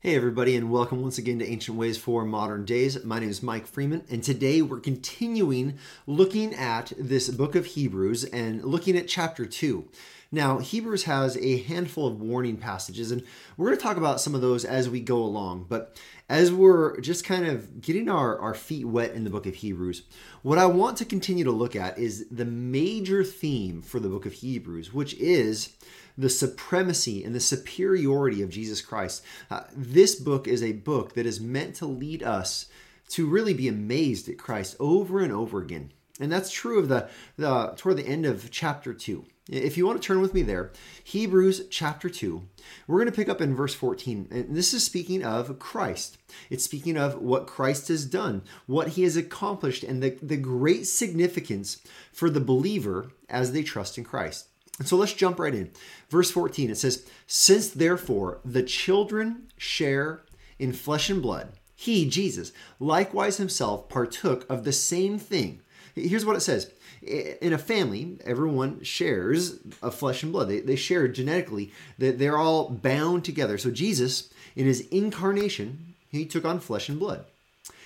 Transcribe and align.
Hey, 0.00 0.14
everybody, 0.14 0.54
and 0.54 0.70
welcome 0.70 1.02
once 1.02 1.18
again 1.18 1.40
to 1.40 1.44
Ancient 1.44 1.76
Ways 1.76 1.98
for 1.98 2.24
Modern 2.24 2.64
Days. 2.64 3.02
My 3.04 3.18
name 3.18 3.30
is 3.30 3.42
Mike 3.42 3.66
Freeman, 3.66 4.04
and 4.08 4.22
today 4.22 4.62
we're 4.62 4.78
continuing 4.78 5.76
looking 6.06 6.54
at 6.54 6.92
this 6.96 7.28
book 7.28 7.56
of 7.56 7.66
Hebrews 7.66 8.22
and 8.22 8.64
looking 8.64 8.96
at 8.96 9.08
chapter 9.08 9.44
2. 9.44 9.88
Now, 10.30 10.58
Hebrews 10.58 11.04
has 11.04 11.38
a 11.38 11.62
handful 11.62 12.06
of 12.06 12.20
warning 12.20 12.58
passages, 12.58 13.10
and 13.10 13.22
we're 13.56 13.68
going 13.68 13.78
to 13.78 13.82
talk 13.82 13.96
about 13.96 14.20
some 14.20 14.34
of 14.34 14.42
those 14.42 14.64
as 14.64 14.88
we 14.88 15.00
go 15.00 15.18
along. 15.18 15.66
But 15.70 15.98
as 16.28 16.52
we're 16.52 17.00
just 17.00 17.24
kind 17.24 17.46
of 17.46 17.80
getting 17.80 18.10
our, 18.10 18.38
our 18.38 18.52
feet 18.52 18.84
wet 18.84 19.12
in 19.12 19.24
the 19.24 19.30
book 19.30 19.46
of 19.46 19.54
Hebrews, 19.54 20.02
what 20.42 20.58
I 20.58 20.66
want 20.66 20.98
to 20.98 21.06
continue 21.06 21.44
to 21.44 21.50
look 21.50 21.74
at 21.74 21.98
is 21.98 22.26
the 22.30 22.44
major 22.44 23.24
theme 23.24 23.80
for 23.80 24.00
the 24.00 24.10
book 24.10 24.26
of 24.26 24.34
Hebrews, 24.34 24.92
which 24.92 25.14
is 25.14 25.74
the 26.18 26.28
supremacy 26.28 27.24
and 27.24 27.34
the 27.34 27.40
superiority 27.40 28.42
of 28.42 28.50
Jesus 28.50 28.82
Christ. 28.82 29.24
Uh, 29.50 29.62
this 29.74 30.14
book 30.14 30.46
is 30.46 30.62
a 30.62 30.72
book 30.72 31.14
that 31.14 31.24
is 31.24 31.40
meant 31.40 31.76
to 31.76 31.86
lead 31.86 32.22
us 32.22 32.66
to 33.10 33.26
really 33.26 33.54
be 33.54 33.68
amazed 33.68 34.28
at 34.28 34.36
Christ 34.36 34.76
over 34.78 35.20
and 35.20 35.32
over 35.32 35.62
again. 35.62 35.92
And 36.20 36.30
that's 36.32 36.50
true 36.50 36.78
of 36.78 36.88
the, 36.88 37.08
the 37.36 37.74
toward 37.76 37.96
the 37.96 38.06
end 38.06 38.26
of 38.26 38.50
chapter 38.50 38.92
2. 38.92 39.24
If 39.50 39.78
you 39.78 39.86
want 39.86 40.00
to 40.00 40.06
turn 40.06 40.20
with 40.20 40.34
me 40.34 40.42
there, 40.42 40.72
Hebrews 41.04 41.68
chapter 41.70 42.10
2, 42.10 42.42
we're 42.86 42.98
going 42.98 43.10
to 43.10 43.16
pick 43.16 43.30
up 43.30 43.40
in 43.40 43.54
verse 43.56 43.74
14. 43.74 44.28
And 44.30 44.54
this 44.54 44.74
is 44.74 44.84
speaking 44.84 45.24
of 45.24 45.58
Christ. 45.58 46.18
It's 46.50 46.64
speaking 46.64 46.98
of 46.98 47.22
what 47.22 47.46
Christ 47.46 47.88
has 47.88 48.04
done, 48.04 48.42
what 48.66 48.88
he 48.88 49.04
has 49.04 49.16
accomplished, 49.16 49.84
and 49.84 50.02
the, 50.02 50.18
the 50.20 50.36
great 50.36 50.86
significance 50.86 51.80
for 52.12 52.28
the 52.28 52.40
believer 52.40 53.10
as 53.30 53.52
they 53.52 53.62
trust 53.62 53.96
in 53.96 54.04
Christ. 54.04 54.48
And 54.78 54.86
so 54.86 54.96
let's 54.96 55.14
jump 55.14 55.38
right 55.38 55.54
in. 55.54 55.70
Verse 56.10 56.30
14, 56.30 56.70
it 56.70 56.76
says, 56.76 57.06
Since 57.26 57.70
therefore 57.70 58.40
the 58.44 58.62
children 58.62 59.48
share 59.56 60.22
in 60.58 60.74
flesh 60.74 61.08
and 61.08 61.22
blood, 61.22 61.52
he, 61.74 62.08
Jesus, 62.08 62.52
likewise 62.78 63.38
himself 63.38 63.88
partook 63.88 64.44
of 64.50 64.64
the 64.64 64.72
same 64.72 65.18
thing. 65.18 65.60
Here's 66.06 66.26
what 66.26 66.36
it 66.36 66.40
says 66.40 66.70
in 67.02 67.52
a 67.52 67.58
family, 67.58 68.18
everyone 68.24 68.82
shares 68.82 69.58
of 69.82 69.94
flesh 69.94 70.22
and 70.22 70.32
blood. 70.32 70.48
They, 70.48 70.60
they 70.60 70.76
share 70.76 71.08
genetically, 71.08 71.72
that 71.98 72.18
they're 72.18 72.38
all 72.38 72.68
bound 72.68 73.24
together. 73.24 73.58
So 73.58 73.70
Jesus, 73.70 74.32
in 74.56 74.66
his 74.66 74.80
incarnation, 74.88 75.94
he 76.10 76.24
took 76.24 76.44
on 76.44 76.60
flesh 76.60 76.88
and 76.88 76.98
blood. 76.98 77.24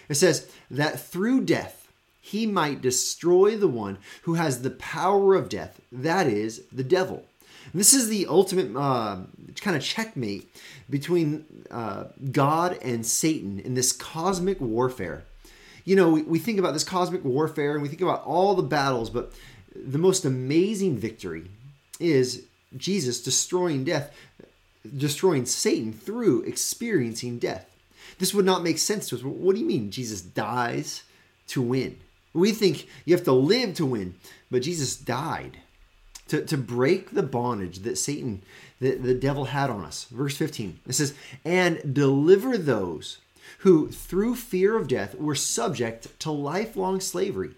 It 0.09 0.15
says 0.15 0.51
that 0.71 1.01
through 1.01 1.45
death, 1.45 1.93
he 2.21 2.47
might 2.47 2.81
destroy 2.81 3.57
the 3.57 3.69
one 3.69 3.99
who 4.23 4.35
has 4.35 4.63
the 4.63 4.71
power 4.71 5.35
of 5.35 5.49
death, 5.49 5.81
that 5.91 6.27
is, 6.27 6.63
the 6.73 6.85
devil. 6.85 7.25
And 7.73 7.81
this 7.81 7.95
is 7.95 8.09
the 8.09 8.27
ultimate 8.27 8.77
uh, 8.77 9.19
kind 9.61 9.77
of 9.77 9.83
checkmate 9.83 10.49
between 10.89 11.45
uh, 11.71 12.05
God 12.31 12.79
and 12.83 13.05
Satan 13.05 13.61
in 13.61 13.75
this 13.75 13.93
cosmic 13.93 14.61
warfare. 14.61 15.25
You 15.85 15.97
know, 15.97 16.11
we, 16.11 16.23
we 16.23 16.39
think 16.39 16.59
about 16.59 16.73
this 16.73 16.85
cosmic 16.85 17.25
warfare 17.25 17.73
and 17.73 17.83
we 17.83 17.89
think 17.89 18.03
about 18.03 18.25
all 18.25 18.55
the 18.55 18.63
battles, 18.63 19.11
but 19.11 19.33
the 19.75 19.99
most 19.99 20.25
amazing 20.25 20.99
victory 20.99 21.51
is 21.99 22.45
Jesus 22.77 23.23
destroying 23.23 23.85
death, 23.85 24.15
destroying 24.97 25.47
Satan 25.47 25.93
through 25.93 26.43
experiencing 26.43 27.39
death. 27.39 27.69
This 28.19 28.35
would 28.35 28.45
not 28.45 28.63
make 28.63 28.79
sense 28.79 29.09
to 29.09 29.17
us. 29.17 29.23
What 29.23 29.55
do 29.55 29.61
you 29.61 29.67
mean 29.67 29.91
Jesus 29.91 30.21
dies 30.21 31.03
to 31.49 31.63
win? 31.63 31.99
We 32.35 32.53
think 32.53 32.87
you 33.05 33.15
have 33.15 33.25
to 33.25 33.33
live 33.33 33.75
to 33.75 33.87
win, 33.87 34.15
but 34.51 34.63
Jesus 34.63 34.97
died 34.97 35.59
to, 36.29 36.45
to 36.47 36.57
break 36.57 37.11
the 37.11 37.23
bondage 37.23 37.81
that 37.81 37.99
Satan, 37.99 38.43
the, 38.81 38.95
the 38.95 39.15
devil 39.15 39.47
had 39.47 39.71
on 39.71 39.85
us. 39.85 40.05
Verse 40.05 40.37
15, 40.37 40.81
it 40.89 40.95
says, 40.95 41.15
and 41.45 41.95
deliver 41.95 42.57
those 42.57 43.19
who, 43.59 43.89
through 43.89 44.37
fear 44.37 44.77
of 44.77 44.89
death, 44.89 45.15
were 45.15 45.35
subject 45.35 46.19
to 46.21 46.31
lifelong 46.31 47.01
slavery. 47.01 47.55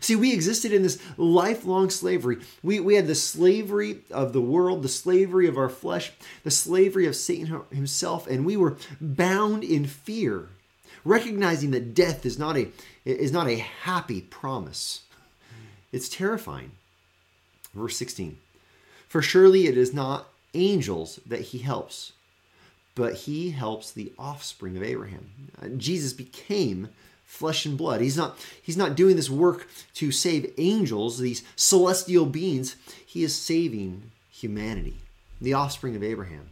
See, 0.00 0.14
we 0.14 0.32
existed 0.32 0.72
in 0.72 0.82
this 0.82 0.98
lifelong 1.16 1.90
slavery. 1.90 2.38
We, 2.62 2.78
we 2.78 2.94
had 2.94 3.06
the 3.06 3.14
slavery 3.14 4.00
of 4.10 4.32
the 4.32 4.40
world, 4.40 4.82
the 4.82 4.88
slavery 4.88 5.48
of 5.48 5.56
our 5.56 5.70
flesh, 5.70 6.12
the 6.44 6.50
slavery 6.50 7.06
of 7.06 7.16
Satan 7.16 7.62
himself, 7.72 8.26
and 8.26 8.44
we 8.44 8.56
were 8.56 8.76
bound 9.00 9.64
in 9.64 9.86
fear 9.86 10.50
recognizing 11.04 11.70
that 11.70 11.94
death 11.94 12.26
is 12.26 12.38
not 12.38 12.56
a 12.56 12.68
is 13.04 13.32
not 13.32 13.48
a 13.48 13.56
happy 13.56 14.20
promise. 14.20 15.02
It's 15.92 16.08
terrifying. 16.08 16.72
Verse 17.74 17.96
16. 17.96 18.38
For 19.08 19.22
surely 19.22 19.66
it 19.66 19.78
is 19.78 19.94
not 19.94 20.28
angels 20.52 21.18
that 21.24 21.40
he 21.40 21.58
helps, 21.58 22.12
but 22.98 23.14
he 23.14 23.50
helps 23.52 23.92
the 23.92 24.12
offspring 24.18 24.76
of 24.76 24.82
Abraham. 24.82 25.30
Uh, 25.62 25.68
Jesus 25.68 26.12
became 26.12 26.88
flesh 27.24 27.64
and 27.64 27.78
blood. 27.78 28.00
He's 28.00 28.16
not 28.16 28.36
he's 28.60 28.76
not 28.76 28.96
doing 28.96 29.14
this 29.14 29.30
work 29.30 29.68
to 29.94 30.10
save 30.10 30.52
angels, 30.58 31.20
these 31.20 31.44
celestial 31.54 32.26
beings. 32.26 32.74
He 33.06 33.22
is 33.22 33.40
saving 33.40 34.10
humanity, 34.28 34.96
the 35.40 35.54
offspring 35.54 35.94
of 35.94 36.02
Abraham. 36.02 36.48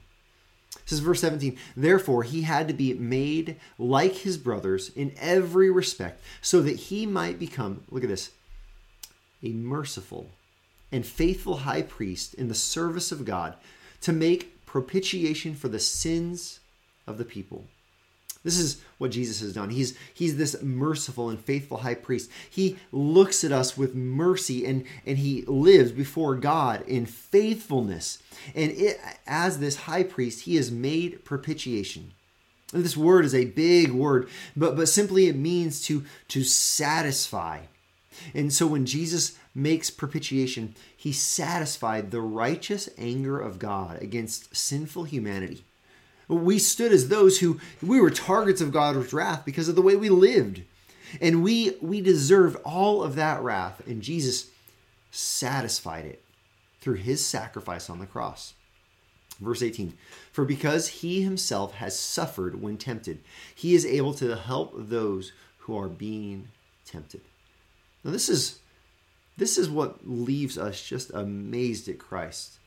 This 0.85 0.93
is 0.93 1.01
verse 1.01 1.21
17, 1.21 1.59
therefore 1.77 2.23
he 2.23 2.43
had 2.43 2.69
to 2.69 2.75
be 2.75 2.95
made 2.95 3.57
like 3.77 4.19
his 4.19 4.39
brothers 4.39 4.91
in 4.91 5.13
every 5.19 5.69
respect, 5.69 6.23
so 6.41 6.63
that 6.63 6.77
he 6.77 7.07
might 7.07 7.41
become, 7.41 7.83
look 7.91 8.05
at 8.05 8.09
this, 8.09 8.31
a 9.43 9.49
merciful 9.49 10.31
and 10.93 11.05
faithful 11.05 11.59
high 11.59 11.83
priest 11.83 12.35
in 12.35 12.47
the 12.47 12.55
service 12.55 13.11
of 13.11 13.25
God 13.25 13.57
to 14.03 14.13
make 14.13 14.56
propitiation 14.81 15.55
for 15.55 15.69
the 15.69 15.79
sins 15.79 16.61
of 17.07 17.17
the 17.17 17.25
people. 17.25 17.65
This 18.45 18.59
is 18.59 18.81
what 18.99 19.11
Jesus 19.11 19.41
has 19.41 19.55
done. 19.55 19.71
He's, 19.71 19.99
he's 20.15 20.37
this 20.37 20.63
merciful 20.63 21.31
and 21.31 21.41
faithful 21.41 21.79
high 21.79 21.95
priest. 21.95 22.31
He 22.49 22.77
looks 22.93 23.43
at 23.43 23.51
us 23.51 23.77
with 23.77 23.97
mercy 23.97 24.65
and, 24.65 24.85
and 25.05 25.19
he 25.19 25.43
lives 25.47 25.91
before 25.91 26.37
God 26.37 26.83
in 26.87 27.07
faithfulness. 27.07 28.23
And 28.55 28.71
it, 28.71 29.01
as 29.27 29.59
this 29.59 29.77
high 29.77 30.05
priest, 30.05 30.45
he 30.45 30.57
has 30.57 30.71
made 30.71 31.25
propitiation. 31.25 32.13
And 32.73 32.85
this 32.85 32.97
word 32.97 33.25
is 33.25 33.35
a 33.35 33.47
big 33.47 33.91
word, 33.91 34.29
but, 34.57 34.77
but 34.77 34.89
simply 34.89 35.27
it 35.27 35.37
means 35.37 35.83
to, 35.87 36.05
to 36.29 36.45
satisfy. 36.45 37.63
And 38.33 38.53
so 38.53 38.67
when 38.67 38.87
Jesus 38.87 39.37
makes 39.57 39.91
propitiation, 39.91 40.75
he 40.95 41.13
satisfied 41.13 42.11
the 42.11 42.21
righteous 42.21 42.89
anger 42.99 43.41
of 43.41 43.59
God 43.59 44.03
against 44.03 44.55
sinful 44.55 45.05
humanity. 45.05 45.65
We 46.29 46.59
stood 46.59 46.93
as 46.93 47.09
those 47.09 47.39
who 47.39 47.61
we 47.83 48.01
were 48.01 48.11
targets 48.11 48.61
of 48.61 48.73
God's 48.73 49.13
wrath 49.13 49.45
because 49.45 49.69
of 49.69 49.75
the 49.75 49.83
way 49.83 49.97
we 49.97 50.09
lived. 50.09 50.63
And 51.21 51.43
we 51.43 51.77
we 51.81 52.01
deserved 52.01 52.57
all 52.65 53.03
of 53.03 53.15
that 53.15 53.41
wrath 53.43 53.81
and 53.87 54.03
Jesus 54.03 54.51
satisfied 55.11 56.05
it 56.05 56.23
through 56.81 56.95
his 56.95 57.25
sacrifice 57.25 57.89
on 57.89 58.01
the 58.01 58.07
cross. 58.07 58.55
Verse 59.41 59.63
18 59.63 59.95
For 60.33 60.45
because 60.45 60.89
he 60.89 61.23
himself 61.23 61.75
has 61.75 61.99
suffered 61.99 62.61
when 62.61 62.77
tempted, 62.77 63.21
he 63.55 63.75
is 63.75 63.87
able 63.87 64.15
to 64.15 64.37
help 64.37 64.73
those 64.77 65.33
who 65.59 65.79
are 65.79 65.89
being 65.89 66.49
tempted. 66.85 67.21
Now 68.05 68.11
this 68.11 68.29
is 68.29 68.59
this 69.37 69.59
is 69.59 69.69
what 69.69 70.09
leaves 70.09 70.57
us 70.57 70.83
just 70.83 71.11
amazed 71.13 71.89
at 71.89 71.99
Christ. 71.99 72.59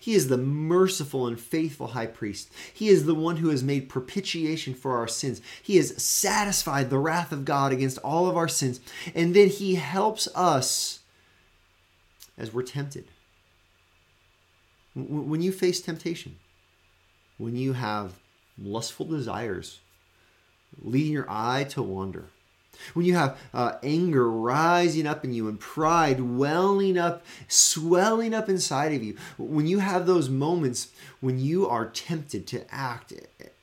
He 0.00 0.14
is 0.14 0.28
the 0.28 0.38
merciful 0.38 1.26
and 1.26 1.38
faithful 1.38 1.88
high 1.88 2.06
priest. 2.06 2.50
He 2.72 2.88
is 2.88 3.04
the 3.04 3.14
one 3.14 3.36
who 3.36 3.50
has 3.50 3.62
made 3.62 3.88
propitiation 3.88 4.74
for 4.74 4.96
our 4.96 5.08
sins. 5.08 5.40
He 5.62 5.76
has 5.76 6.02
satisfied 6.02 6.88
the 6.88 6.98
wrath 6.98 7.32
of 7.32 7.44
God 7.44 7.72
against 7.72 7.98
all 7.98 8.28
of 8.28 8.36
our 8.36 8.48
sins. 8.48 8.80
And 9.14 9.34
then 9.34 9.48
he 9.48 9.74
helps 9.74 10.28
us 10.34 11.00
as 12.38 12.52
we're 12.52 12.62
tempted. 12.62 13.06
When 14.94 15.42
you 15.42 15.52
face 15.52 15.80
temptation, 15.80 16.36
when 17.36 17.56
you 17.56 17.72
have 17.72 18.14
lustful 18.56 19.06
desires 19.06 19.80
leading 20.80 21.12
your 21.12 21.26
eye 21.28 21.64
to 21.70 21.82
wander, 21.82 22.26
when 22.92 23.06
you 23.06 23.14
have 23.14 23.38
uh, 23.52 23.72
anger 23.82 24.30
rising 24.30 25.06
up 25.06 25.24
in 25.24 25.32
you 25.32 25.48
and 25.48 25.58
pride 25.58 26.20
welling 26.20 26.98
up, 26.98 27.24
swelling 27.48 28.34
up 28.34 28.48
inside 28.48 28.92
of 28.92 29.02
you, 29.02 29.16
when 29.38 29.66
you 29.66 29.78
have 29.78 30.06
those 30.06 30.28
moments 30.28 30.88
when 31.20 31.38
you 31.38 31.66
are 31.66 31.86
tempted 31.86 32.46
to 32.46 32.74
act 32.74 33.12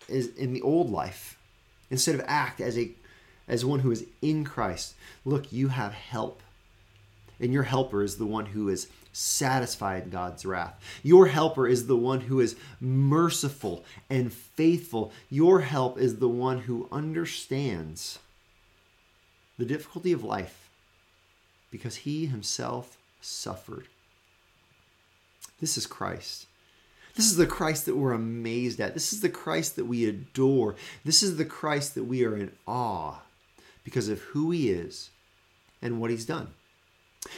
as 0.09 0.27
in 0.27 0.53
the 0.53 0.61
old 0.61 0.89
life 0.89 1.37
instead 1.89 2.15
of 2.15 2.23
act 2.27 2.59
as 2.59 2.77
a 2.77 2.91
as 3.47 3.65
one 3.65 3.79
who 3.81 3.91
is 3.91 4.05
in 4.21 4.45
Christ, 4.45 4.95
look, 5.25 5.51
you 5.51 5.67
have 5.67 5.93
help. 5.93 6.41
And 7.39 7.51
your 7.51 7.63
helper 7.63 8.03
is 8.03 8.17
the 8.17 8.25
one 8.25 8.45
who 8.45 8.69
is 8.69 8.87
satisfied 9.13 10.11
God's 10.11 10.45
wrath. 10.45 10.79
Your 11.03 11.27
helper 11.27 11.67
is 11.67 11.87
the 11.87 11.97
one 11.97 12.21
who 12.21 12.39
is 12.39 12.55
merciful 12.79 13.83
and 14.09 14.31
faithful. 14.31 15.11
Your 15.29 15.61
help 15.61 15.99
is 15.99 16.17
the 16.17 16.29
one 16.29 16.59
who 16.59 16.87
understands 16.91 18.19
the 19.61 19.67
difficulty 19.67 20.11
of 20.11 20.23
life 20.23 20.71
because 21.69 21.97
he 21.97 22.25
himself 22.25 22.97
suffered. 23.21 23.85
This 25.59 25.77
is 25.77 25.85
Christ. 25.85 26.47
This 27.13 27.27
is 27.27 27.35
the 27.35 27.45
Christ 27.45 27.85
that 27.85 27.95
we're 27.95 28.13
amazed 28.13 28.79
at. 28.79 28.95
This 28.95 29.13
is 29.13 29.21
the 29.21 29.29
Christ 29.29 29.75
that 29.75 29.85
we 29.85 30.05
adore. 30.05 30.73
This 31.05 31.21
is 31.21 31.37
the 31.37 31.45
Christ 31.45 31.93
that 31.93 32.05
we 32.05 32.25
are 32.25 32.35
in 32.35 32.53
awe 32.67 33.19
because 33.83 34.09
of 34.09 34.21
who 34.21 34.49
he 34.49 34.71
is 34.71 35.11
and 35.79 36.01
what 36.01 36.09
he's 36.09 36.25
done. 36.25 36.47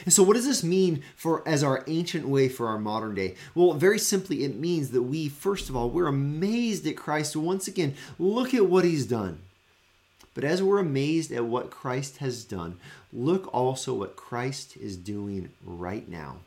And 0.06 0.14
so 0.14 0.22
what 0.22 0.36
does 0.36 0.46
this 0.46 0.64
mean 0.64 1.02
for 1.16 1.46
as 1.46 1.62
our 1.62 1.84
ancient 1.86 2.26
way 2.26 2.48
for 2.48 2.68
our 2.68 2.78
modern 2.78 3.14
day? 3.14 3.34
Well, 3.54 3.74
very 3.74 3.98
simply 3.98 4.44
it 4.44 4.56
means 4.56 4.92
that 4.92 5.02
we 5.02 5.28
first 5.28 5.68
of 5.68 5.76
all 5.76 5.90
we're 5.90 6.06
amazed 6.06 6.86
at 6.86 6.96
Christ 6.96 7.36
once 7.36 7.68
again. 7.68 7.94
Look 8.18 8.54
at 8.54 8.64
what 8.64 8.86
he's 8.86 9.04
done. 9.04 9.40
But 10.34 10.44
as 10.44 10.62
we're 10.62 10.78
amazed 10.80 11.30
at 11.30 11.44
what 11.44 11.70
Christ 11.70 12.18
has 12.18 12.44
done, 12.44 12.78
look 13.12 13.52
also 13.54 13.94
what 13.94 14.16
Christ 14.16 14.76
is 14.76 14.96
doing 14.96 15.50
right 15.64 16.08
now. 16.08 16.38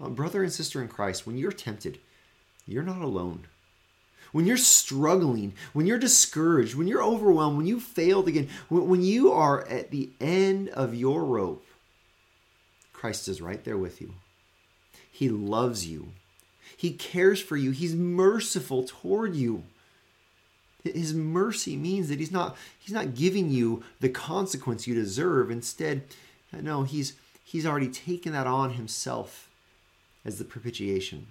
Brother 0.00 0.42
and 0.42 0.52
sister 0.52 0.82
in 0.82 0.88
Christ, 0.88 1.26
when 1.26 1.36
you're 1.38 1.52
tempted, 1.52 1.98
you're 2.66 2.82
not 2.82 3.02
alone. 3.02 3.46
When 4.32 4.44
you're 4.44 4.56
struggling, 4.56 5.54
when 5.72 5.86
you're 5.86 5.98
discouraged, 5.98 6.74
when 6.74 6.88
you're 6.88 7.02
overwhelmed, 7.02 7.56
when 7.56 7.66
you 7.66 7.80
failed 7.80 8.28
again, 8.28 8.48
when, 8.68 8.88
when 8.88 9.02
you 9.02 9.32
are 9.32 9.66
at 9.68 9.90
the 9.90 10.10
end 10.20 10.68
of 10.70 10.94
your 10.94 11.24
rope, 11.24 11.64
Christ 12.92 13.28
is 13.28 13.40
right 13.40 13.62
there 13.64 13.78
with 13.78 14.00
you. 14.00 14.14
He 15.10 15.28
loves 15.28 15.86
you. 15.86 16.08
He 16.76 16.92
cares 16.92 17.40
for 17.40 17.56
you. 17.56 17.70
He's 17.70 17.94
merciful 17.94 18.84
toward 18.84 19.34
you. 19.34 19.64
His 20.94 21.14
mercy 21.14 21.76
means 21.76 22.08
that 22.08 22.18
he's 22.18 22.32
not 22.32 22.56
he's 22.78 22.94
not 22.94 23.14
giving 23.14 23.50
you 23.50 23.82
the 24.00 24.08
consequence 24.08 24.86
you 24.86 24.94
deserve. 24.94 25.50
Instead, 25.50 26.02
no, 26.52 26.84
he's 26.84 27.14
he's 27.44 27.66
already 27.66 27.88
taken 27.88 28.32
that 28.32 28.46
on 28.46 28.72
himself 28.72 29.48
as 30.24 30.38
the 30.38 30.44
propitiation. 30.44 31.28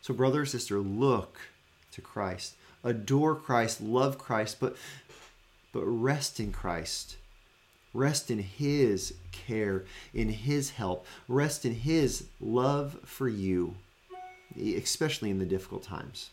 So 0.00 0.14
brother 0.14 0.42
or 0.42 0.46
sister, 0.46 0.78
look 0.78 1.38
to 1.92 2.00
Christ. 2.00 2.54
Adore 2.82 3.34
Christ, 3.34 3.80
love 3.80 4.18
Christ, 4.18 4.58
but 4.60 4.76
but 5.72 5.84
rest 5.84 6.40
in 6.40 6.52
Christ. 6.52 7.16
Rest 7.92 8.30
in 8.30 8.38
his 8.38 9.14
care, 9.32 9.84
in 10.14 10.28
his 10.28 10.70
help. 10.70 11.06
Rest 11.28 11.64
in 11.64 11.74
his 11.74 12.26
love 12.40 12.98
for 13.04 13.28
you, 13.28 13.74
especially 14.56 15.30
in 15.30 15.38
the 15.38 15.44
difficult 15.44 15.82
times. 15.82 16.30